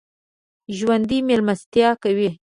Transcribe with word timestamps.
ژوندي 0.77 1.19
مېلمستیا 1.27 1.89
کوي 2.03 2.29